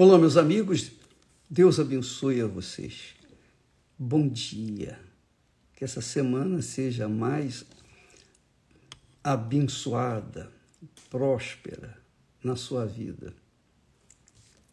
Olá, 0.00 0.16
meus 0.16 0.36
amigos. 0.36 0.92
Deus 1.50 1.80
abençoe 1.80 2.40
a 2.40 2.46
vocês. 2.46 3.16
Bom 3.98 4.28
dia. 4.28 4.96
Que 5.74 5.82
essa 5.82 6.00
semana 6.00 6.62
seja 6.62 7.08
mais 7.08 7.64
abençoada, 9.24 10.52
próspera 11.10 12.00
na 12.44 12.54
sua 12.54 12.86
vida. 12.86 13.34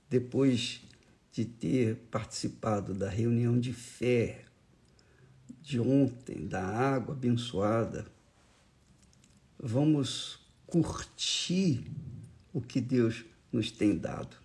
Depois 0.07 0.81
de 1.31 1.43
ter 1.43 1.95
participado 2.11 2.93
da 2.93 3.09
reunião 3.09 3.59
de 3.59 3.73
fé 3.73 4.45
de 5.59 5.79
ontem, 5.79 6.45
da 6.45 6.63
água 6.63 7.15
abençoada, 7.15 8.05
vamos 9.57 10.37
curtir 10.67 11.83
o 12.53 12.61
que 12.61 12.79
Deus 12.79 13.25
nos 13.51 13.71
tem 13.71 13.97
dado 13.97 14.44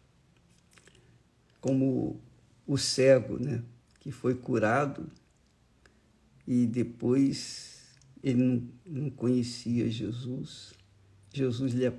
como 1.60 2.20
o 2.66 2.78
cego, 2.78 3.38
né? 3.38 3.62
que 4.00 4.10
foi 4.10 4.34
curado 4.34 5.06
e 6.46 6.66
depois 6.66 7.80
ele 8.22 8.42
não, 8.42 8.68
não 8.86 9.10
conhecia 9.10 9.88
Jesus. 9.88 10.72
Jesus 11.32 11.72
lhe 11.72 11.92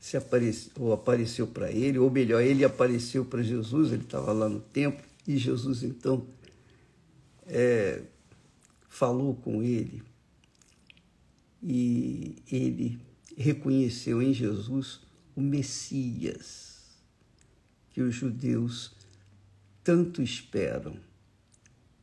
se 0.00 0.16
apareceu, 0.16 0.72
ou 0.76 0.92
apareceu 0.92 1.46
para 1.46 1.70
ele, 1.70 1.98
ou 1.98 2.10
melhor, 2.10 2.40
ele 2.40 2.64
apareceu 2.64 3.24
para 3.24 3.42
Jesus, 3.42 3.92
ele 3.92 4.04
estava 4.04 4.32
lá 4.32 4.48
no 4.48 4.60
templo, 4.60 5.04
e 5.26 5.36
Jesus 5.36 5.82
então 5.82 6.26
é, 7.46 8.02
falou 8.88 9.34
com 9.34 9.62
ele 9.62 10.02
e 11.62 12.36
ele 12.50 12.98
reconheceu 13.36 14.22
em 14.22 14.32
Jesus 14.32 15.00
o 15.34 15.40
Messias 15.40 16.98
que 17.90 18.00
os 18.00 18.14
judeus 18.14 18.92
tanto 19.88 20.20
esperam 20.20 20.94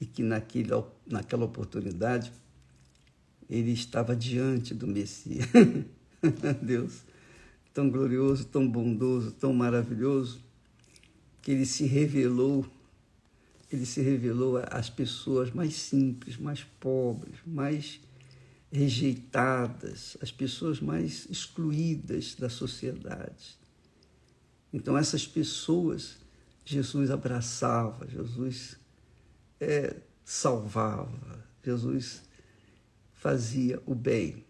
e 0.01 0.07
que 0.07 0.23
naquele, 0.23 0.71
naquela 1.05 1.45
oportunidade 1.45 2.31
ele 3.47 3.73
estava 3.73 4.15
diante 4.15 4.73
do 4.73 4.87
Messias. 4.87 5.45
Deus, 6.63 7.03
tão 7.75 7.87
glorioso, 7.87 8.45
tão 8.45 8.67
bondoso, 8.67 9.33
tão 9.33 9.53
maravilhoso, 9.53 10.39
que 11.43 11.51
ele 11.51 11.63
se 11.63 11.85
revelou, 11.85 12.65
ele 13.71 13.85
se 13.85 14.01
revelou 14.01 14.57
às 14.71 14.89
pessoas 14.89 15.51
mais 15.51 15.75
simples, 15.75 16.37
mais 16.37 16.63
pobres, 16.79 17.37
mais 17.45 17.99
rejeitadas, 18.71 20.17
as 20.23 20.31
pessoas 20.31 20.79
mais 20.79 21.27
excluídas 21.29 22.33
da 22.33 22.49
sociedade. 22.49 23.59
Então 24.73 24.97
essas 24.97 25.27
pessoas 25.27 26.24
Jesus 26.65 27.11
abraçava, 27.11 28.07
Jesus 28.07 28.75
é, 29.59 29.97
salvava, 30.23 31.45
Jesus 31.63 32.23
fazia 33.13 33.79
o 33.85 33.93
bem. 33.93 34.43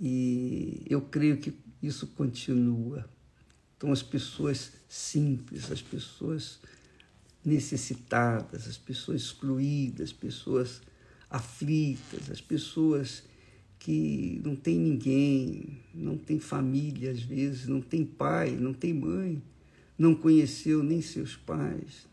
E 0.00 0.82
eu 0.90 1.00
creio 1.00 1.38
que 1.38 1.54
isso 1.80 2.08
continua. 2.08 3.08
Então, 3.76 3.92
as 3.92 4.02
pessoas 4.02 4.72
simples, 4.88 5.70
as 5.70 5.80
pessoas 5.80 6.58
necessitadas, 7.44 8.66
as 8.66 8.76
pessoas 8.76 9.22
excluídas, 9.22 10.08
as 10.08 10.12
pessoas 10.12 10.82
aflitas, 11.30 12.28
as 12.32 12.40
pessoas 12.40 13.22
que 13.78 14.40
não 14.44 14.56
têm 14.56 14.76
ninguém, 14.76 15.84
não 15.94 16.18
têm 16.18 16.40
família 16.40 17.12
às 17.12 17.22
vezes, 17.22 17.68
não 17.68 17.80
tem 17.80 18.04
pai, 18.04 18.50
não 18.50 18.74
tem 18.74 18.92
mãe 18.92 19.40
não 19.98 20.14
conheceu 20.14 20.82
nem 20.82 21.02
seus 21.02 21.36
pais, 21.36 22.06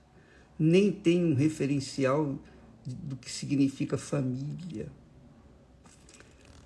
nem 0.57 0.91
tem 0.91 1.23
um 1.23 1.35
referencial 1.35 2.37
do 2.85 3.15
que 3.15 3.31
significa 3.31 3.97
família. 3.97 4.91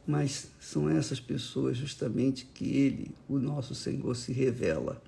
Mas 0.07 0.49
são 0.59 0.89
essas 0.89 1.19
pessoas 1.19 1.77
justamente 1.77 2.45
que 2.45 2.65
ele, 2.65 3.11
o 3.27 3.37
nosso 3.37 3.75
Senhor, 3.75 4.15
se 4.15 4.31
revela 4.31 5.01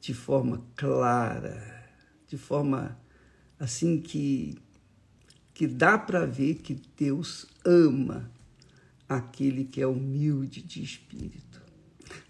de 0.00 0.14
forma 0.14 0.62
clara, 0.76 1.88
de 2.28 2.36
forma 2.36 2.98
assim 3.58 4.00
que 4.00 4.56
que 5.52 5.66
dá 5.66 5.98
para 5.98 6.24
ver 6.24 6.54
que 6.54 6.80
Deus 6.96 7.44
ama 7.62 8.32
aquele 9.06 9.64
que 9.64 9.82
é 9.82 9.86
humilde 9.86 10.62
de 10.62 10.82
espírito. 10.82 11.60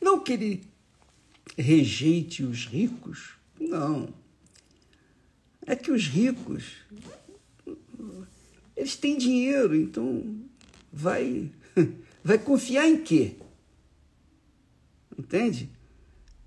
Não 0.03 0.19
que 0.19 0.33
ele 0.33 0.65
rejeite 1.57 2.43
os 2.43 2.67
ricos. 2.67 3.35
Não. 3.59 4.13
É 5.67 5.77
que 5.77 5.91
os 5.91 6.07
ricos, 6.07 6.65
eles 8.77 8.97
têm 8.97 9.17
dinheiro, 9.19 9.75
então 9.75 10.41
vai, 10.93 11.51
vai 12.25 12.39
confiar 12.39 12.89
em 12.89 13.03
quê? 13.03 13.37
Entende? 15.17 15.71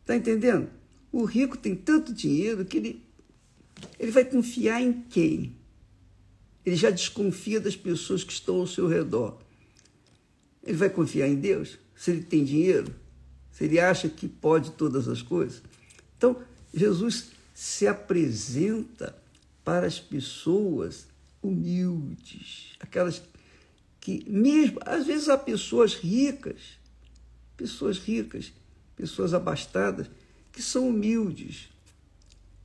Está 0.01 0.15
entendendo? 0.15 0.69
O 1.11 1.25
rico 1.25 1.57
tem 1.57 1.75
tanto 1.75 2.13
dinheiro 2.13 2.65
que 2.65 2.77
ele, 2.77 3.03
ele 3.99 4.11
vai 4.11 4.25
confiar 4.25 4.81
em 4.81 4.91
quem? 5.03 5.55
Ele 6.65 6.75
já 6.75 6.89
desconfia 6.89 7.59
das 7.59 7.75
pessoas 7.75 8.23
que 8.23 8.33
estão 8.33 8.55
ao 8.55 8.67
seu 8.67 8.87
redor. 8.87 9.39
Ele 10.63 10.77
vai 10.77 10.89
confiar 10.89 11.27
em 11.27 11.35
Deus? 11.35 11.77
Se 11.95 12.11
ele 12.11 12.23
tem 12.23 12.43
dinheiro? 12.43 12.93
Se 13.53 13.63
ele 13.63 13.79
acha 13.79 14.09
que 14.09 14.27
pode 14.27 14.71
todas 14.71 15.07
as 15.07 15.21
coisas. 15.21 15.61
Então, 16.17 16.41
Jesus 16.73 17.31
se 17.53 17.87
apresenta 17.87 19.15
para 19.63 19.87
as 19.87 19.99
pessoas 19.99 21.07
humildes, 21.41 22.75
aquelas 22.79 23.21
que, 24.01 24.25
mesmo, 24.29 24.79
às 24.85 25.05
vezes 25.05 25.29
há 25.29 25.37
pessoas 25.37 25.93
ricas, 25.93 26.77
pessoas 27.55 27.97
ricas, 27.97 28.51
pessoas 28.97 29.33
abastadas, 29.33 30.09
que 30.51 30.61
são 30.61 30.89
humildes, 30.89 31.69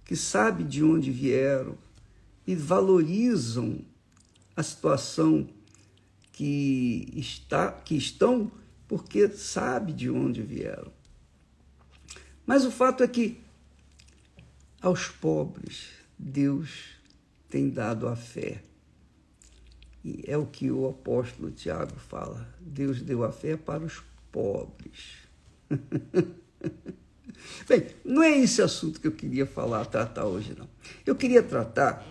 que 0.04 0.16
sabem 0.16 0.66
de 0.66 0.82
onde 0.82 1.10
vieram 1.10 1.76
e 2.46 2.54
valorizam 2.54 3.78
a 4.56 4.62
situação 4.62 5.48
que, 6.32 7.08
está, 7.14 7.72
que 7.72 7.96
estão 7.96 8.50
porque 8.88 9.28
sabe 9.28 9.92
de 9.92 10.10
onde 10.10 10.42
vieram. 10.42 10.90
Mas 12.46 12.64
o 12.64 12.70
fato 12.70 13.04
é 13.04 13.08
que 13.08 13.38
aos 14.80 15.08
pobres 15.08 15.90
Deus 16.18 16.96
tem 17.48 17.68
dado 17.68 18.08
a 18.08 18.16
fé. 18.16 18.62
E 20.04 20.24
é 20.26 20.36
o 20.36 20.46
que 20.46 20.70
o 20.70 20.88
apóstolo 20.88 21.50
Tiago 21.50 21.94
fala. 21.96 22.48
Deus 22.60 23.02
deu 23.02 23.22
a 23.22 23.30
fé 23.30 23.56
para 23.56 23.84
os 23.84 24.02
pobres. 24.32 25.28
Bem, 27.68 27.86
não 28.04 28.22
é 28.22 28.38
esse 28.38 28.62
assunto 28.62 29.00
que 29.00 29.06
eu 29.06 29.12
queria 29.12 29.46
falar, 29.46 29.84
tratar 29.84 30.24
hoje, 30.24 30.54
não. 30.56 30.68
Eu 31.04 31.14
queria 31.14 31.42
tratar, 31.42 32.06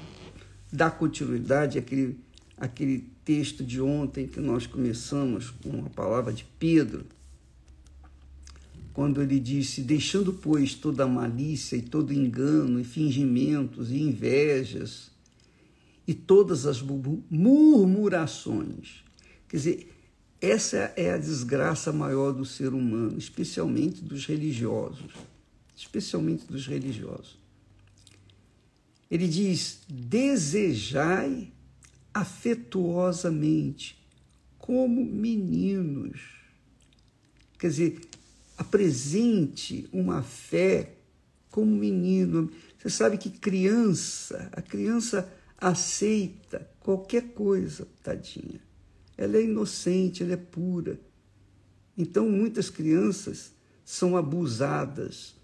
dar 0.72 0.92
continuidade 0.92 1.80
àquele, 1.80 2.20
àquele 2.58 3.08
texto 3.24 3.64
de 3.64 3.80
ontem 3.80 4.28
que 4.28 4.40
nós 4.40 4.66
começamos 4.66 5.52
com 5.52 5.86
a 5.86 5.90
palavra 5.90 6.34
de 6.34 6.44
Pedro, 6.58 7.06
quando 8.94 9.22
ele 9.22 9.40
disse: 9.40 9.82
Deixando, 9.82 10.34
pois, 10.34 10.74
toda 10.74 11.06
malícia 11.08 11.76
e 11.76 11.82
todo 11.82 12.12
engano, 12.12 12.80
e 12.80 12.84
fingimentos 12.84 13.92
e 13.92 14.02
invejas, 14.02 15.12
e 16.08 16.14
todas 16.14 16.66
as 16.66 16.82
murmurações. 17.30 19.04
Quer 19.48 19.58
dizer, 19.58 19.94
essa 20.42 20.94
é 20.96 21.12
a 21.12 21.18
desgraça 21.18 21.92
maior 21.92 22.32
do 22.32 22.46
ser 22.46 22.74
humano, 22.74 23.18
especialmente 23.18 24.02
dos 24.02 24.26
religiosos. 24.26 25.14
Especialmente 25.76 26.46
dos 26.46 26.66
religiosos. 26.66 27.38
Ele 29.10 29.28
diz: 29.28 29.82
desejai 29.88 31.52
afetuosamente, 32.20 33.98
como 34.58 35.06
meninos. 35.06 36.20
Quer 37.60 37.68
dizer, 37.68 38.02
apresente 38.58 39.88
uma 39.92 40.24
fé 40.24 40.96
como 41.52 41.76
menino. 41.76 42.50
Você 42.78 42.90
sabe 42.90 43.18
que 43.18 43.30
criança, 43.30 44.50
a 44.52 44.62
criança 44.62 45.32
aceita 45.58 46.70
qualquer 46.80 47.34
coisa, 47.34 47.88
tadinha. 48.02 48.62
Ela 49.16 49.38
é 49.38 49.44
inocente, 49.44 50.24
ela 50.24 50.34
é 50.34 50.38
pura. 50.38 51.00
Então, 51.98 52.30
muitas 52.30 52.70
crianças 52.70 53.52
são 53.84 54.18
abusadas 54.18 55.36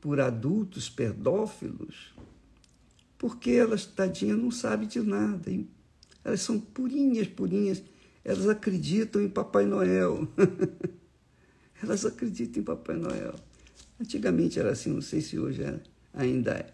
por 0.00 0.20
adultos 0.20 0.88
pedófilos 0.88 2.12
porque 3.22 3.52
elas, 3.52 3.86
tadinha, 3.86 4.36
não 4.36 4.50
sabem 4.50 4.88
de 4.88 5.00
nada. 5.00 5.48
Elas 6.24 6.40
são 6.40 6.60
purinhas, 6.60 7.26
purinhas. 7.26 7.82
Elas 8.24 8.48
acreditam 8.48 9.20
em 9.22 9.28
Papai 9.28 9.66
Noel. 9.66 10.28
Elas 11.82 12.06
acreditam 12.06 12.62
em 12.62 12.64
Papai 12.64 12.96
Noel. 12.96 13.34
Antigamente 14.00 14.58
era 14.58 14.70
assim, 14.70 14.88
não 14.90 15.02
sei 15.02 15.20
se 15.20 15.38
hoje 15.38 15.62
é, 15.62 15.78
ainda 16.12 16.52
é. 16.52 16.72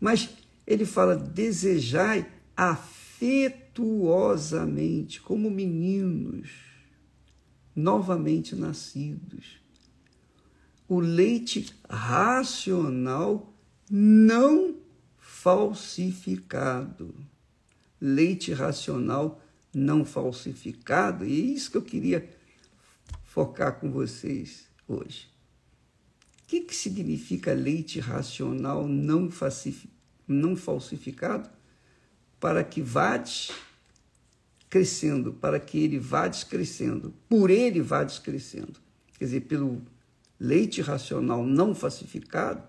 Mas 0.00 0.28
ele 0.66 0.84
fala: 0.84 1.16
desejai 1.16 2.30
afetuosamente, 2.56 5.20
como 5.20 5.50
meninos 5.50 6.70
novamente 7.74 8.54
nascidos. 8.54 9.58
O 10.88 11.00
leite 11.00 11.74
racional 11.88 13.52
não 13.88 14.76
falsificado. 15.18 17.14
Leite 18.00 18.52
racional 18.52 19.42
não 19.72 20.04
falsificado, 20.04 21.24
e 21.24 21.32
é 21.32 21.44
isso 21.54 21.70
que 21.70 21.76
eu 21.76 21.82
queria 21.82 22.28
focar 23.24 23.78
com 23.78 23.90
vocês 23.90 24.68
hoje. 24.88 25.28
O 26.42 26.46
que, 26.48 26.62
que 26.62 26.74
significa 26.74 27.52
leite 27.52 28.00
racional 28.00 28.88
não, 28.88 29.28
não 30.26 30.56
falsificado? 30.56 31.48
Para 32.40 32.64
que 32.64 32.82
vades 32.82 33.50
crescendo, 34.68 35.32
para 35.32 35.60
que 35.60 35.78
ele 35.78 35.98
vades 35.98 36.44
crescendo, 36.44 37.12
por 37.28 37.50
ele 37.50 37.80
vades 37.80 38.18
crescendo. 38.18 38.80
Quer 39.18 39.24
dizer, 39.24 39.40
pelo 39.42 39.82
leite 40.38 40.80
racional 40.80 41.44
não 41.44 41.74
falsificado, 41.74 42.62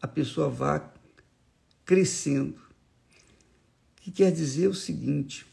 a 0.00 0.08
pessoa 0.08 0.48
vá 0.48 0.92
crescendo. 1.84 2.65
Que 4.06 4.12
quer 4.12 4.30
dizer 4.30 4.68
o 4.68 4.74
seguinte: 4.74 5.44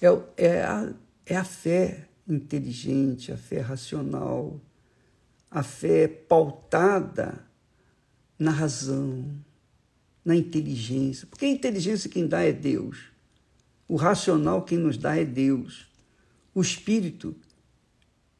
é, 0.00 0.06
é, 0.36 0.62
a, 0.62 0.94
é 1.26 1.34
a 1.34 1.42
fé 1.42 2.06
inteligente, 2.28 3.32
a 3.32 3.36
fé 3.36 3.58
racional, 3.58 4.60
a 5.50 5.64
fé 5.64 6.06
pautada 6.06 7.44
na 8.38 8.52
razão, 8.52 9.28
na 10.24 10.36
inteligência. 10.36 11.26
Porque 11.26 11.46
a 11.46 11.48
inteligência 11.48 12.08
quem 12.08 12.28
dá 12.28 12.42
é 12.42 12.52
Deus. 12.52 13.06
O 13.88 13.96
racional 13.96 14.62
quem 14.62 14.78
nos 14.78 14.96
dá 14.96 15.16
é 15.16 15.24
Deus. 15.24 15.88
O 16.54 16.60
espírito 16.60 17.34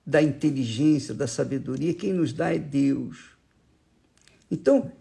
da 0.06 0.22
inteligência, 0.22 1.12
da 1.12 1.26
sabedoria, 1.26 1.92
quem 1.92 2.12
nos 2.12 2.32
dá 2.32 2.54
é 2.54 2.58
Deus. 2.60 3.30
Então, 4.48 4.92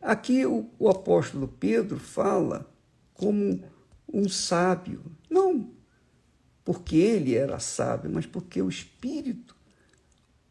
aqui 0.00 0.46
o, 0.46 0.70
o 0.78 0.88
apóstolo 0.88 1.48
Pedro 1.48 1.98
fala 1.98 2.75
como 3.16 3.62
um 4.12 4.28
sábio, 4.28 5.02
não 5.28 5.76
porque 6.66 6.96
ele 6.96 7.34
era 7.36 7.58
sábio, 7.60 8.10
mas 8.12 8.26
porque 8.26 8.60
o 8.60 8.68
Espírito 8.68 9.54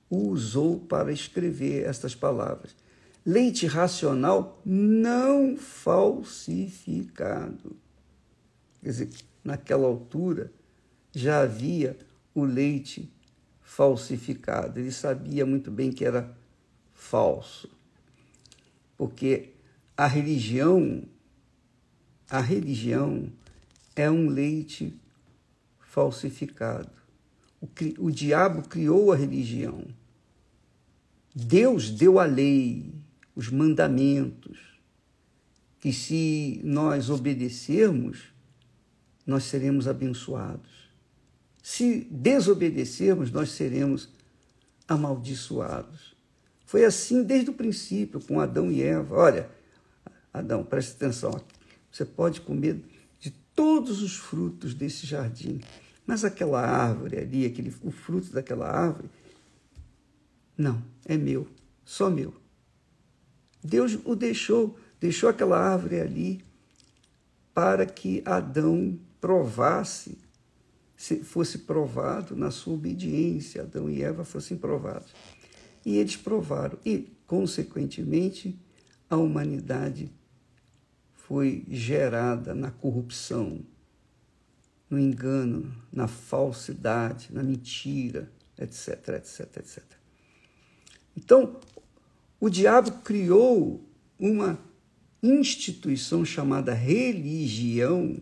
o 0.10 0.30
usou 0.30 0.80
para 0.80 1.12
escrever 1.12 1.84
estas 1.86 2.16
palavras. 2.16 2.74
Leite 3.26 3.68
racional 3.68 4.62
não 4.66 5.58
falsificado. 5.58 6.56
Quer 8.82 8.90
dizer, 8.90 9.10
naquela 9.44 9.86
altura 9.88 10.54
já 11.12 11.42
havia 11.42 11.98
o 12.34 12.46
leite 12.46 13.12
falsificado. 13.62 14.80
Ele 14.80 14.94
sabia 14.94 15.46
muito 15.46 15.70
bem 15.70 15.92
que 15.92 16.06
era 16.06 16.34
falso. 16.94 17.70
Porque 18.96 19.50
a 19.98 20.08
religião 20.08 21.04
a 22.30 22.40
religião 22.40 23.32
é 23.96 24.10
um 24.10 24.30
leite 24.30 24.94
falsificado. 25.80 26.90
O, 27.62 27.68
o 28.00 28.12
diabo 28.12 28.68
criou 28.68 29.12
a 29.12 29.16
religião. 29.16 29.86
Deus 31.34 31.90
deu 31.90 32.20
a 32.20 32.26
lei, 32.26 32.94
os 33.36 33.50
mandamentos, 33.50 34.60
que 35.80 35.92
se 35.92 36.62
nós 36.64 37.10
obedecermos, 37.10 38.24
nós 39.26 39.44
seremos 39.44 39.88
abençoados. 39.88 40.90
Se 41.62 42.08
desobedecermos, 42.12 43.32
nós 43.32 43.50
seremos 43.50 44.10
amaldiçoados. 44.88 46.16
Foi 46.66 46.86
assim 46.86 47.24
desde 47.24 47.50
o 47.50 47.54
princípio 47.54 48.20
com 48.20 48.40
Adão 48.40 48.72
e 48.72 48.82
Eva. 48.82 49.16
Olha, 49.16 49.50
Adão, 50.34 50.64
preste 50.64 50.94
atenção. 50.94 51.42
Você 51.96 52.04
pode 52.04 52.42
comer 52.42 52.84
de 53.18 53.32
todos 53.32 54.02
os 54.02 54.18
frutos 54.18 54.74
desse 54.74 55.08
jardim, 55.08 55.62
mas 56.06 56.26
aquela 56.26 56.60
árvore 56.60 57.18
ali, 57.18 57.46
aquele, 57.46 57.74
o 57.82 57.90
fruto 57.90 58.34
daquela 58.34 58.70
árvore, 58.70 59.10
não, 60.58 60.84
é 61.06 61.16
meu, 61.16 61.48
só 61.86 62.10
meu. 62.10 62.34
Deus 63.64 63.98
o 64.04 64.14
deixou, 64.14 64.78
deixou 65.00 65.30
aquela 65.30 65.58
árvore 65.58 66.02
ali 66.02 66.44
para 67.54 67.86
que 67.86 68.22
Adão 68.26 69.00
provasse 69.22 70.18
fosse 71.24 71.60
provado 71.60 72.36
na 72.36 72.52
sua 72.52 72.74
obediência, 72.74 73.62
Adão 73.62 73.90
e 73.90 74.04
Eva 74.04 74.26
fossem 74.26 74.58
provados. 74.58 75.14
E 75.86 75.96
eles 75.96 76.18
provaram, 76.18 76.78
e, 76.86 77.08
consequentemente, 77.26 78.60
a 79.10 79.16
humanidade 79.16 80.12
foi 81.28 81.66
gerada 81.68 82.54
na 82.54 82.70
corrupção, 82.70 83.62
no 84.90 85.00
engano, 85.00 85.76
na 85.92 86.08
falsidade, 86.08 87.30
na 87.32 87.42
mentira, 87.42 88.32
etc, 88.60 89.10
etc, 89.16 89.58
etc. 89.58 89.84
Então, 91.18 91.60
o 92.40 92.48
diabo 92.48 92.92
criou 93.04 93.84
uma 94.20 94.60
instituição 95.24 96.24
chamada 96.24 96.74
religião 96.74 98.22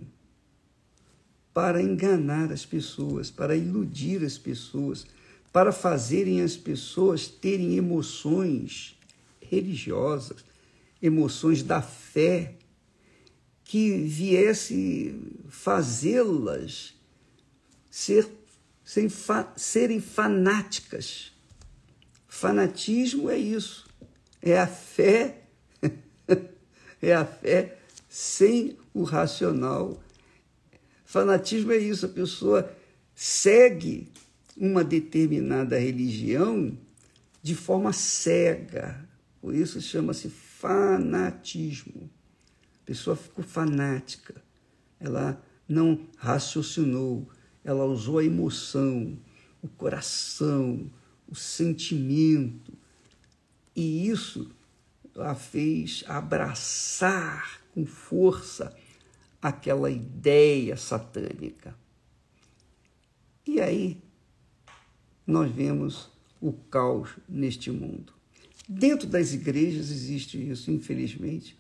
para 1.54 1.82
enganar 1.82 2.54
as 2.54 2.66
pessoas, 2.66 3.30
para 3.30 3.56
iludir 3.56 4.24
as 4.24 4.38
pessoas, 4.38 5.06
para 5.52 5.74
fazerem 5.74 6.42
as 6.42 6.56
pessoas 6.56 7.28
terem 7.28 7.76
emoções 7.76 8.98
religiosas, 9.42 10.44
emoções 11.02 11.62
da 11.62 11.82
fé, 11.82 12.56
que 13.64 14.04
viesse 14.04 15.16
fazê-las 15.50 16.94
ser, 17.90 18.28
ser, 18.84 19.10
serem 19.56 20.00
fanáticas. 20.00 21.32
Fanatismo 22.28 23.30
é 23.30 23.38
isso, 23.38 23.88
é 24.42 24.60
a 24.60 24.68
fé, 24.68 25.44
é 27.02 27.14
a 27.14 27.26
fé 27.26 27.78
sem 28.10 28.78
o 28.94 29.04
racional 29.04 30.04
Fanatismo 31.14 31.72
é 31.72 31.78
isso, 31.78 32.08
a 32.08 32.10
pessoa 32.10 32.76
segue 33.14 34.08
uma 34.58 34.84
determinada 34.84 35.78
religião 35.78 36.76
de 37.40 37.54
forma 37.54 37.94
cega. 37.94 39.08
Por 39.40 39.54
isso 39.54 39.80
chama-se 39.80 40.28
fanatismo. 40.28 42.10
A 42.84 42.86
pessoa 42.86 43.16
ficou 43.16 43.46
fanática. 43.46 44.36
Ela 45.00 45.42
não 45.68 46.06
raciocinou, 46.18 47.26
ela 47.64 47.86
usou 47.86 48.20
a 48.20 48.26
emoção, 48.26 49.18
o 49.62 49.70
coração, 49.70 50.92
o 51.26 51.34
sentimento. 51.34 52.74
E 53.74 54.10
isso 54.10 54.52
a 55.18 55.34
fez 55.34 56.04
abraçar 56.08 57.62
com 57.74 57.86
força 57.86 58.76
aquela 59.42 59.90
ideia 59.90 60.76
satânica. 60.76 61.74
E 63.48 63.62
aí 63.62 64.02
nós 65.26 65.50
vemos 65.50 66.10
o 66.42 66.52
caos 66.52 67.12
neste 67.30 67.72
mundo. 67.72 68.14
Dentro 68.68 69.08
das 69.08 69.34
igrejas 69.34 69.90
existe 69.90 70.50
isso, 70.50 70.70
infelizmente. 70.70 71.58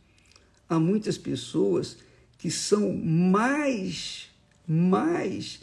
Há 0.73 0.79
muitas 0.79 1.19
pessoas 1.19 1.97
que 2.39 2.49
são 2.49 2.91
mais, 2.97 4.27
mais 4.67 5.59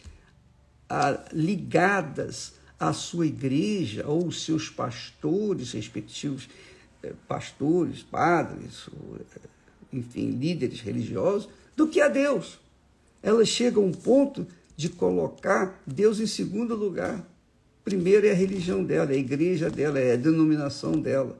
ah, 0.89 1.25
ligadas 1.33 2.53
à 2.79 2.93
sua 2.93 3.27
igreja 3.27 4.07
ou 4.07 4.31
seus 4.31 4.69
pastores, 4.69 5.73
respectivos 5.73 6.49
eh, 7.03 7.13
pastores, 7.27 8.05
padres, 8.05 8.89
eh, 9.35 9.49
enfim, 9.93 10.31
líderes 10.31 10.81
religiosos, 10.81 11.49
do 11.77 11.89
que 11.89 12.01
a 12.01 12.07
Deus. 12.07 12.61
Ela 13.21 13.45
chega 13.45 13.81
a 13.81 13.83
um 13.83 13.91
ponto 13.91 14.47
de 14.77 14.89
colocar 14.89 15.83
Deus 15.85 16.21
em 16.21 16.27
segundo 16.29 16.77
lugar. 16.77 17.21
Primeiro 17.83 18.29
é 18.29 18.31
a 18.31 18.35
religião 18.35 18.85
dela, 18.85 19.11
é 19.11 19.17
a 19.17 19.19
igreja 19.19 19.69
dela, 19.69 19.99
é 19.99 20.13
a 20.13 20.17
denominação 20.17 20.93
dela. 20.93 21.37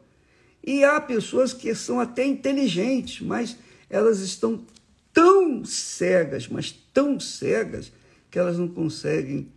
E 0.63 0.85
há 0.85 1.01
pessoas 1.01 1.53
que 1.53 1.75
são 1.75 2.01
até 2.01 2.25
inteligentes, 2.25 3.21
mas 3.27 3.57
elas 3.89 4.21
estão 4.21 4.65
tão 5.13 5.65
cegas, 5.65 6.49
mas 6.49 6.71
tão 6.93 7.19
cegas, 7.19 7.93
que 8.31 8.39
elas 8.39 8.59
não 8.59 8.69
conseguem 8.69 9.51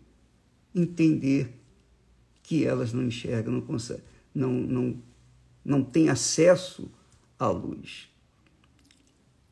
entender 0.73 1.53
que 2.41 2.65
elas 2.65 2.91
não 2.91 3.03
enxergam, 3.03 3.53
não 3.53 3.61
conseguem, 3.61 4.03
não, 4.33 4.51
não, 4.51 5.03
não 5.63 5.83
têm 5.83 6.09
acesso 6.09 6.91
à 7.37 7.47
luz. 7.47 8.09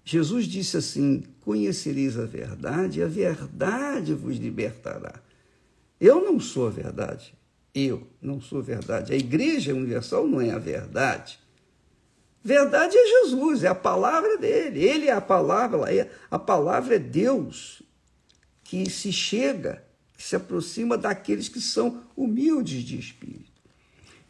Jesus 0.04 0.46
disse 0.46 0.78
assim: 0.78 1.24
Conhecereis 1.42 2.18
a 2.18 2.26
verdade, 2.26 3.00
e 3.00 3.04
a 3.04 3.08
verdade 3.08 4.14
vos 4.14 4.38
libertará. 4.38 5.22
Eu 6.00 6.24
não 6.24 6.40
sou 6.40 6.68
a 6.68 6.72
verdade. 6.72 7.34
Eu 7.74 8.08
não 8.22 8.42
sou 8.42 8.62
verdade. 8.62 9.14
A 9.14 9.16
igreja 9.16 9.74
universal 9.74 10.28
não 10.28 10.42
é 10.42 10.52
a 10.52 10.60
verdade. 10.60 11.40
Verdade 12.44 12.98
é 12.98 13.24
Jesus, 13.24 13.64
é 13.64 13.68
a 13.68 13.76
palavra 13.76 14.38
dele. 14.38 14.84
Ele 14.84 15.08
é 15.08 15.14
a 15.14 15.22
palavra, 15.22 15.94
é, 15.94 16.10
a 16.30 16.40
palavra 16.40 16.96
é 16.96 17.00
Deus 17.00 17.82
que 18.64 18.90
se 18.90 19.12
chega, 19.12 19.84
que 20.18 20.24
se 20.24 20.36
aproxima 20.36 20.98
daqueles 20.98 21.48
que 21.48 21.62
são 21.62 22.04
humildes 22.16 22.84
de 22.84 22.98
espírito. 22.98 23.52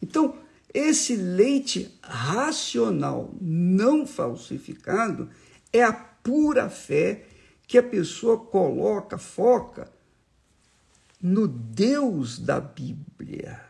Então, 0.00 0.36
esse 0.74 1.16
leite 1.16 1.98
racional, 2.02 3.34
não 3.40 4.06
falsificado, 4.06 5.28
é 5.72 5.82
a 5.82 5.92
pura 5.92 6.68
fé 6.68 7.24
que 7.66 7.78
a 7.78 7.82
pessoa 7.82 8.38
coloca, 8.38 9.16
foca 9.16 9.90
no 11.22 11.46
Deus 11.46 12.36
da 12.36 12.58
Bíblia, 12.58 13.60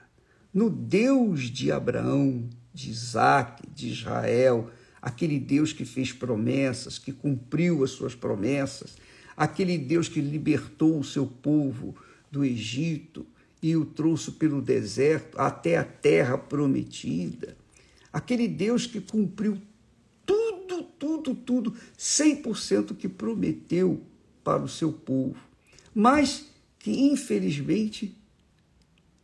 no 0.55 0.71
Deus 0.71 1.43
de 1.43 1.71
Abraão, 1.71 2.49
de 2.73 2.91
Isaac, 2.91 3.69
de 3.69 3.91
Israel, 3.91 4.71
aquele 5.03 5.39
Deus 5.39 5.71
que 5.71 5.85
fez 5.85 6.13
promessas, 6.13 6.99
que 6.99 7.13
cumpriu 7.13 7.85
as 7.85 7.91
suas 7.91 8.15
promessas, 8.15 8.97
aquele 9.37 9.77
Deus 9.77 10.09
que 10.09 10.21
libertou 10.23 10.99
o 10.99 11.05
seu 11.05 11.27
povo 11.27 11.95
do 12.31 12.43
Egito 12.43 13.27
e 13.63 13.77
o 13.77 13.85
trouxe 13.85 14.33
pelo 14.33 14.63
deserto 14.63 15.39
até 15.39 15.77
a 15.77 15.85
terra 15.85 16.39
prometida, 16.39 17.55
aquele 18.11 18.49
Deus 18.49 18.87
que 18.87 19.01
cumpriu 19.01 19.61
tudo, 20.25 20.85
tudo, 20.99 21.35
tudo, 21.35 21.75
100% 21.99 22.97
que 22.97 23.09
prometeu 23.11 24.03
para 24.43 24.63
o 24.63 24.69
seu 24.69 24.91
povo, 24.91 25.37
mas 25.95 26.52
que 26.83 26.91
infelizmente 26.91 28.13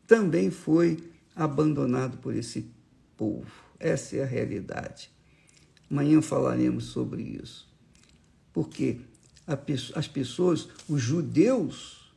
também 0.07 0.49
foi 0.49 1.12
abandonado 1.35 2.17
por 2.19 2.35
esse 2.35 2.71
povo. 3.17 3.50
Essa 3.81 4.17
é 4.17 4.23
a 4.23 4.27
realidade. 4.27 5.11
Amanhã 5.91 6.23
falaremos 6.23 6.85
sobre 6.85 7.21
isso. 7.23 7.69
Porque 8.53 9.00
as 9.93 10.07
pessoas, 10.07 10.69
os 10.88 11.03
judeus, 11.03 12.12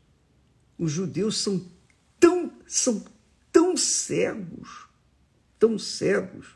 os 0.78 0.92
judeus 0.92 1.38
são 1.38 1.66
tão, 2.20 2.54
são 2.68 3.04
tão 3.52 3.76
cegos, 3.76 4.86
tão 5.58 5.80
cegos. 5.80 6.50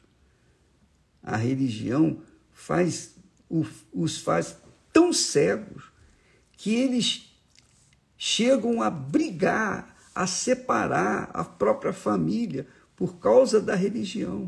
A 1.23 1.35
religião 1.35 2.21
faz, 2.53 3.15
os 3.91 4.19
faz 4.19 4.57
tão 4.93 5.11
cegos 5.11 5.85
que 6.55 6.75
eles 6.75 7.24
chegam 8.27 8.81
a 8.81 8.89
brigar, 8.89 9.95
a 10.15 10.25
separar 10.25 11.29
a 11.31 11.43
própria 11.43 11.93
família 11.93 12.65
por 12.95 13.19
causa 13.19 13.61
da 13.61 13.75
religião. 13.75 14.47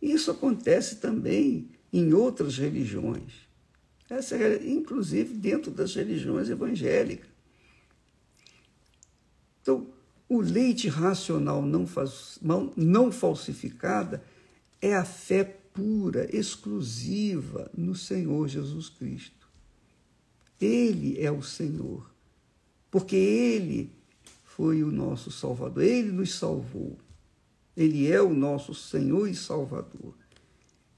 Isso 0.00 0.30
acontece 0.30 0.96
também 0.96 1.68
em 1.92 2.14
outras 2.14 2.56
religiões. 2.56 3.46
Essa 4.08 4.36
é, 4.36 4.66
inclusive 4.66 5.34
dentro 5.34 5.70
das 5.70 5.94
religiões 5.94 6.48
evangélicas. 6.48 7.28
Então, 9.60 9.86
o 10.26 10.40
leite 10.40 10.88
racional 10.88 11.60
não, 11.60 11.86
faz, 11.86 12.38
não 12.74 13.12
falsificada 13.12 14.24
é 14.80 14.96
a 14.96 15.04
fé 15.04 15.44
pura, 15.44 16.34
exclusiva 16.34 17.70
no 17.76 17.94
Senhor 17.94 18.48
Jesus 18.48 18.88
Cristo. 18.88 19.46
Ele 20.58 21.20
é 21.22 21.30
o 21.30 21.42
Senhor, 21.42 22.13
porque 22.94 23.16
Ele 23.16 23.92
foi 24.44 24.84
o 24.84 24.92
nosso 24.92 25.28
Salvador. 25.28 25.82
Ele 25.82 26.12
nos 26.12 26.32
salvou. 26.32 26.96
Ele 27.76 28.08
é 28.08 28.22
o 28.22 28.32
nosso 28.32 28.72
Senhor 28.72 29.26
e 29.26 29.34
Salvador. 29.34 30.14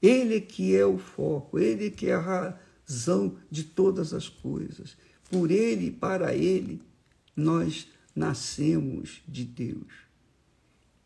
Ele 0.03 0.43
que 0.43 0.77
é 0.77 0.85
o 0.85 0.99
foco, 0.99 1.59
ele 1.59 1.91
que 1.91 2.09
é 2.09 2.13
a 2.13 2.59
razão 2.87 3.39
de 3.51 3.65
todas 3.65 4.13
as 4.13 4.29
coisas. 4.29 4.95
Por 5.31 5.51
ele 5.51 5.87
e 5.87 5.91
para 5.91 6.35
ele 6.35 6.83
nós 7.35 7.89
nascemos 8.15 9.23
de 9.27 9.47
Deus. 9.47 9.91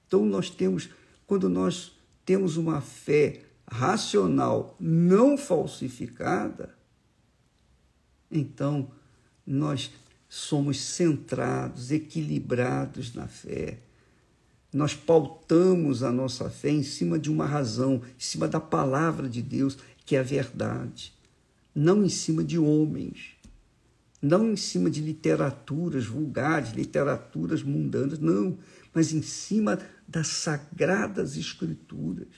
Então 0.08 0.26
nós 0.26 0.50
temos, 0.50 0.90
quando 1.24 1.48
nós 1.48 1.92
temos 2.26 2.56
uma 2.56 2.80
fé 2.80 3.44
racional 3.70 4.74
não 4.80 5.38
falsificada, 5.38 6.74
então 8.28 8.90
nós 9.46 9.92
somos 10.32 10.80
centrados, 10.80 11.90
equilibrados 11.90 13.12
na 13.12 13.26
fé. 13.26 13.78
Nós 14.72 14.94
pautamos 14.94 16.04
a 16.04 16.12
nossa 16.12 16.48
fé 16.48 16.70
em 16.70 16.84
cima 16.84 17.18
de 17.18 17.28
uma 17.28 17.44
razão, 17.44 17.96
em 17.96 18.20
cima 18.20 18.46
da 18.46 18.60
palavra 18.60 19.28
de 19.28 19.42
Deus, 19.42 19.76
que 20.06 20.14
é 20.14 20.20
a 20.20 20.22
verdade, 20.22 21.12
não 21.74 22.04
em 22.04 22.08
cima 22.08 22.44
de 22.44 22.56
homens, 22.56 23.32
não 24.22 24.52
em 24.52 24.56
cima 24.56 24.88
de 24.88 25.00
literaturas 25.00 26.06
vulgares, 26.06 26.70
literaturas 26.70 27.64
mundanas, 27.64 28.20
não, 28.20 28.56
mas 28.94 29.12
em 29.12 29.22
cima 29.22 29.80
das 30.06 30.28
sagradas 30.28 31.36
escrituras. 31.36 32.28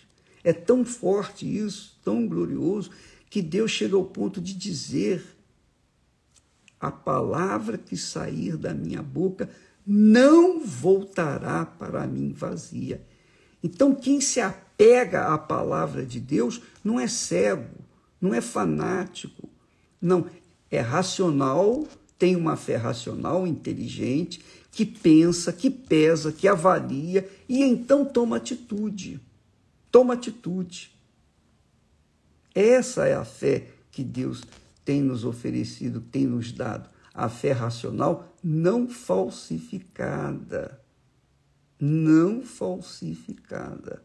É 0.43 0.55
tão 0.55 0.83
forte 0.83 1.47
isso, 1.47 1.99
tão 2.03 2.27
glorioso, 2.27 2.91
que 3.29 3.43
Deus 3.43 3.71
chega 3.71 3.97
ao 3.97 4.05
ponto 4.05 4.41
de 4.41 4.55
dizer 4.55 5.23
a 6.83 6.91
palavra 6.91 7.79
que 7.79 7.97
sair 7.97 8.57
da 8.57 8.75
minha 8.75 9.01
boca 9.01 9.49
não 9.87 10.59
voltará 10.59 11.65
para 11.65 12.05
mim 12.09 12.33
vazia. 12.33 13.07
Então, 13.63 13.95
quem 13.95 14.21
se 14.21 14.41
apega 14.41 15.29
à 15.33 15.39
palavra 15.39 16.05
de 16.05 16.19
Deus 16.19 16.61
não 16.83 16.99
é 16.99 17.07
cego, 17.07 17.79
não 18.21 18.35
é 18.35 18.41
fanático, 18.41 19.49
não, 20.01 20.27
é 20.69 20.81
racional, 20.81 21.87
tem 22.19 22.35
uma 22.35 22.57
fé 22.57 22.75
racional, 22.75 23.47
inteligente, 23.47 24.45
que 24.73 24.85
pensa, 24.85 25.53
que 25.53 25.71
pesa, 25.71 26.33
que 26.33 26.49
avalia 26.49 27.31
e 27.49 27.63
então 27.63 28.05
toma 28.05 28.39
atitude. 28.39 29.21
Toma 29.89 30.15
atitude. 30.15 30.91
Essa 32.53 33.07
é 33.07 33.15
a 33.15 33.25
fé 33.25 33.69
que 33.93 34.03
Deus 34.03 34.43
tem 34.85 35.01
nos 35.01 35.25
oferecido, 35.25 36.01
tem 36.01 36.27
nos 36.27 36.53
dado 36.53 36.89
a 37.15 37.29
fé 37.29 37.53
racional 37.53 38.35
não 38.43 38.89
falsificada. 38.89 40.81
Não 41.79 42.43
falsificada. 42.43 44.03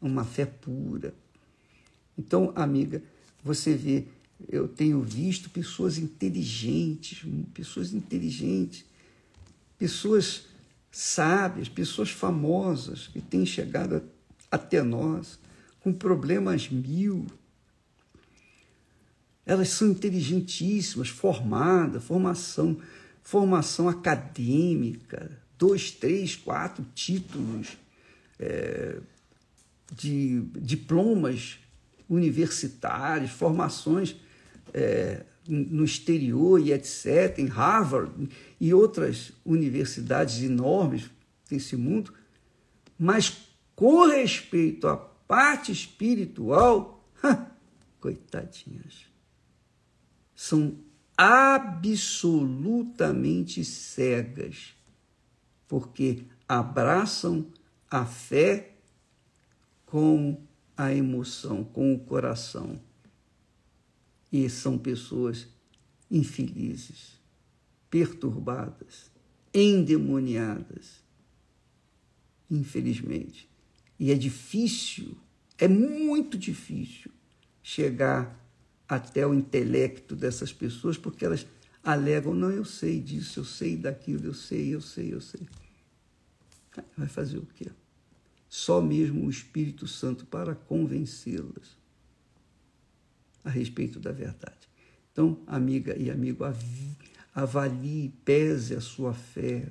Uma 0.00 0.24
fé 0.24 0.46
pura. 0.46 1.14
Então, 2.18 2.52
amiga, 2.56 3.02
você 3.44 3.74
vê, 3.74 4.06
eu 4.48 4.66
tenho 4.66 5.02
visto 5.02 5.50
pessoas 5.50 5.98
inteligentes, 5.98 7.24
pessoas 7.54 7.92
inteligentes, 7.92 8.84
pessoas 9.78 10.46
sábias, 10.90 11.68
pessoas 11.68 12.10
famosas 12.10 13.06
que 13.08 13.20
têm 13.20 13.46
chegado 13.46 14.02
até 14.50 14.82
nós 14.82 15.38
com 15.80 15.92
problemas 15.92 16.68
mil, 16.68 17.26
elas 19.44 19.70
são 19.70 19.88
inteligentíssimas, 19.88 21.08
formadas, 21.08 22.04
formação, 22.04 22.78
formação 23.22 23.88
acadêmica, 23.88 25.30
dois, 25.58 25.90
três, 25.90 26.36
quatro 26.36 26.84
títulos 26.94 27.76
é, 28.38 28.98
de 29.94 30.40
diplomas 30.56 31.58
universitários, 32.08 33.30
formações 33.30 34.16
é, 34.72 35.24
no 35.48 35.84
exterior 35.84 36.60
e 36.60 36.72
etc., 36.72 37.38
em 37.38 37.46
Harvard 37.46 38.28
e 38.60 38.72
outras 38.72 39.32
universidades 39.44 40.42
enormes 40.42 41.10
desse 41.48 41.76
mundo, 41.76 42.12
mas 42.98 43.48
com 43.74 44.06
respeito 44.06 44.86
à 44.86 44.96
parte 44.96 45.72
espiritual, 45.72 47.04
coitadinhas 48.00 49.09
são 50.42 50.78
absolutamente 51.18 53.62
cegas, 53.62 54.74
porque 55.68 56.24
abraçam 56.48 57.46
a 57.90 58.06
fé 58.06 58.78
com 59.84 60.42
a 60.74 60.94
emoção, 60.94 61.62
com 61.62 61.92
o 61.92 62.00
coração. 62.00 62.80
E 64.32 64.48
são 64.48 64.78
pessoas 64.78 65.46
infelizes, 66.10 67.20
perturbadas, 67.90 69.10
endemoniadas, 69.52 71.04
infelizmente. 72.50 73.46
E 73.98 74.10
é 74.10 74.14
difícil, 74.14 75.18
é 75.58 75.68
muito 75.68 76.38
difícil 76.38 77.10
chegar 77.62 78.39
até 78.90 79.24
o 79.24 79.32
intelecto 79.32 80.16
dessas 80.16 80.52
pessoas, 80.52 80.98
porque 80.98 81.24
elas 81.24 81.46
alegam: 81.82 82.34
não, 82.34 82.50
eu 82.50 82.64
sei 82.64 83.00
disso, 83.00 83.40
eu 83.40 83.44
sei 83.44 83.76
daquilo, 83.76 84.26
eu 84.26 84.34
sei, 84.34 84.74
eu 84.74 84.80
sei, 84.80 85.14
eu 85.14 85.20
sei. 85.20 85.48
Vai 86.96 87.08
fazer 87.08 87.38
o 87.38 87.46
quê? 87.46 87.70
Só 88.48 88.80
mesmo 88.80 89.24
o 89.24 89.30
Espírito 89.30 89.86
Santo 89.86 90.26
para 90.26 90.56
convencê-las 90.56 91.78
a 93.44 93.48
respeito 93.48 94.00
da 94.00 94.10
verdade. 94.10 94.68
Então, 95.12 95.40
amiga 95.46 95.96
e 95.96 96.10
amigo, 96.10 96.44
avalie, 97.32 98.12
pese 98.24 98.74
a 98.74 98.80
sua 98.80 99.14
fé. 99.14 99.68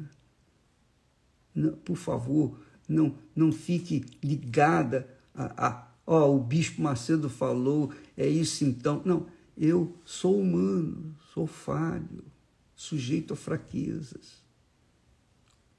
Por 1.83 1.97
favor, 1.97 2.59
não, 2.87 3.17
não 3.35 3.51
fique 3.51 4.05
ligada 4.23 5.09
a, 5.33 5.67
a 5.67 5.88
ó, 6.11 6.35
o 6.35 6.39
bispo 6.39 6.81
Macedo 6.81 7.29
falou, 7.29 7.93
é 8.17 8.27
isso 8.27 8.65
então. 8.65 8.99
Não, 9.05 9.27
eu 9.55 9.95
sou 10.03 10.41
humano, 10.41 11.15
sou 11.31 11.45
falho, 11.45 12.23
sujeito 12.75 13.33
a 13.33 13.35
fraquezas. 13.35 14.43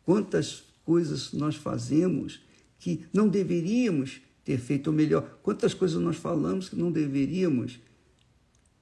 Quantas 0.04 0.62
coisas 0.84 1.32
nós 1.32 1.56
fazemos 1.56 2.40
que 2.78 3.04
não 3.12 3.28
deveríamos 3.28 4.20
ter 4.44 4.58
feito, 4.58 4.86
ou 4.86 4.92
melhor, 4.92 5.40
quantas 5.42 5.74
coisas 5.74 6.00
nós 6.00 6.16
falamos 6.16 6.68
que 6.68 6.76
não 6.76 6.92
deveríamos 6.92 7.80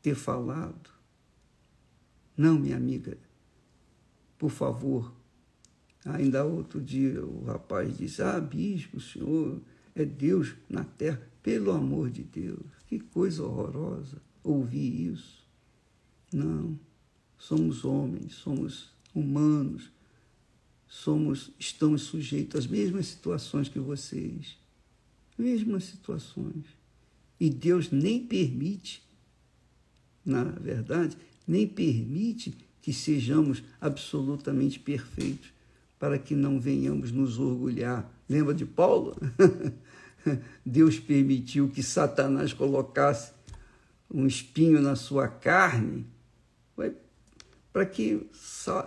ter 0.02 0.14
falado. 0.14 0.90
Não, 2.36 2.58
minha 2.58 2.76
amiga, 2.76 3.16
por 4.36 4.50
favor. 4.50 5.14
Ainda 6.04 6.44
outro 6.44 6.78
dia 6.80 7.24
o 7.24 7.44
rapaz 7.44 7.96
disse: 7.96 8.22
Ah, 8.22 8.38
bispo, 8.38 8.98
o 8.98 9.00
senhor 9.00 9.60
é 9.94 10.04
Deus 10.04 10.54
na 10.68 10.84
terra. 10.84 11.20
Pelo 11.48 11.70
amor 11.70 12.10
de 12.10 12.22
Deus, 12.24 12.66
que 12.86 12.98
coisa 13.00 13.42
horrorosa 13.42 14.20
ouvir 14.44 15.12
isso. 15.12 15.42
Não, 16.30 16.78
somos 17.38 17.86
homens, 17.86 18.34
somos 18.34 18.92
humanos, 19.14 19.90
somos, 20.86 21.50
estamos 21.58 22.02
sujeitos 22.02 22.58
às 22.58 22.66
mesmas 22.66 23.06
situações 23.06 23.66
que 23.66 23.78
vocês, 23.78 24.58
mesmas 25.38 25.84
situações. 25.84 26.66
E 27.40 27.48
Deus 27.48 27.90
nem 27.90 28.26
permite, 28.26 29.02
na 30.22 30.44
verdade, 30.44 31.16
nem 31.46 31.66
permite 31.66 32.54
que 32.82 32.92
sejamos 32.92 33.62
absolutamente 33.80 34.78
perfeitos, 34.78 35.50
para 35.98 36.18
que 36.18 36.36
não 36.36 36.60
venhamos 36.60 37.10
nos 37.10 37.38
orgulhar. 37.38 38.06
Lembra 38.28 38.52
de 38.52 38.66
Paulo? 38.66 39.16
Deus 40.64 40.98
permitiu 40.98 41.68
que 41.68 41.82
Satanás 41.82 42.52
colocasse 42.52 43.32
um 44.12 44.26
espinho 44.26 44.80
na 44.80 44.96
sua 44.96 45.28
carne 45.28 46.06
para 47.78 47.86
que 47.86 48.26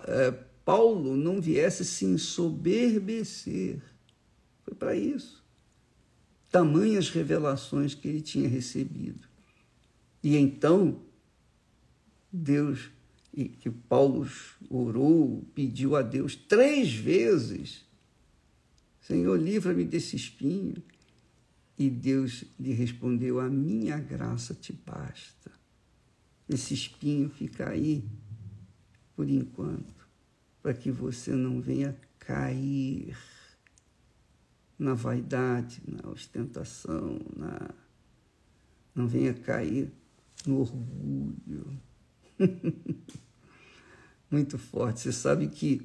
é, 0.07 0.31
Paulo 0.65 1.15
não 1.15 1.39
viesse 1.39 1.85
se 1.85 2.03
ensoberbecer. 2.03 3.81
Foi 4.65 4.75
para 4.75 4.93
isso. 4.93 5.41
Tamanhas 6.49 7.09
revelações 7.09 7.95
que 7.95 8.07
ele 8.09 8.19
tinha 8.19 8.49
recebido. 8.49 9.27
E 10.21 10.35
então, 10.35 10.99
Deus, 12.31 12.91
e 13.33 13.45
que 13.45 13.69
Paulo 13.69 14.27
orou, 14.69 15.41
pediu 15.55 15.95
a 15.95 16.01
Deus 16.01 16.35
três 16.35 16.93
vezes: 16.93 17.85
Senhor, 18.99 19.39
livra-me 19.39 19.85
desse 19.85 20.17
espinho. 20.17 20.83
E 21.81 21.89
Deus 21.89 22.43
lhe 22.59 22.73
respondeu: 22.73 23.39
A 23.39 23.49
minha 23.49 23.97
graça 23.97 24.53
te 24.53 24.71
basta. 24.71 25.51
Esse 26.47 26.75
espinho 26.75 27.27
fica 27.27 27.71
aí 27.71 28.07
por 29.15 29.27
enquanto 29.27 30.07
para 30.61 30.75
que 30.75 30.91
você 30.91 31.31
não 31.31 31.59
venha 31.59 31.97
cair 32.19 33.17
na 34.77 34.93
vaidade, 34.93 35.81
na 35.87 36.07
ostentação, 36.11 37.19
na... 37.35 37.71
não 38.93 39.07
venha 39.07 39.33
cair 39.33 39.91
no 40.45 40.59
orgulho. 40.59 41.81
Muito 44.29 44.59
forte. 44.59 44.99
Você 44.99 45.11
sabe 45.11 45.47
que. 45.47 45.81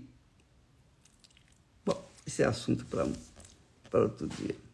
Bom, 1.87 2.07
esse 2.27 2.43
é 2.43 2.45
assunto 2.45 2.85
para, 2.85 3.99
outro 3.99 4.29
dia. 4.29 4.66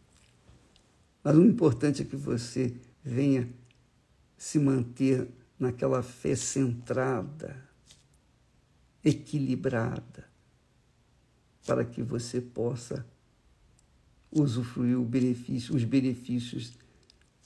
Mas 1.22 1.36
o 1.36 1.44
importante 1.44 2.02
é 2.02 2.04
que 2.04 2.16
você 2.16 2.74
venha 3.02 3.48
se 4.36 4.58
manter 4.58 5.28
naquela 5.58 6.02
fé 6.02 6.34
centrada 6.34 7.56
equilibrada, 9.04 10.28
para 11.66 11.84
que 11.84 12.02
você 12.02 12.40
possa 12.40 13.06
usufruir 14.30 14.98
benefício, 15.00 15.74
os 15.74 15.84
benefícios 15.84 16.72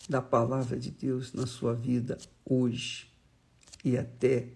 da 0.08 0.22
palavra 0.22 0.78
de 0.78 0.90
Deus 0.90 1.32
na 1.32 1.46
sua 1.46 1.74
vida 1.74 2.16
hoje 2.44 3.10
e 3.84 3.96
até 3.96 4.48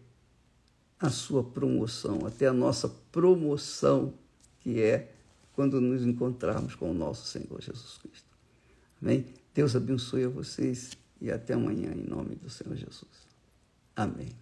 a 0.98 1.10
sua 1.10 1.42
promoção, 1.42 2.26
até 2.26 2.46
a 2.46 2.52
nossa 2.52 2.88
promoção, 2.88 4.14
que 4.60 4.80
é 4.80 5.14
quando 5.54 5.80
nos 5.80 6.02
encontrarmos 6.02 6.74
com 6.74 6.90
o 6.90 6.94
nosso 6.94 7.26
Senhor 7.26 7.60
Jesus 7.60 7.98
Cristo. 7.98 8.29
Amém? 9.00 9.26
Deus 9.54 9.74
abençoe 9.74 10.24
a 10.24 10.28
vocês 10.28 10.92
e 11.20 11.30
até 11.30 11.54
amanhã, 11.54 11.92
em 11.92 12.08
nome 12.08 12.36
do 12.36 12.48
Senhor 12.48 12.76
Jesus. 12.76 13.28
Amém. 13.96 14.34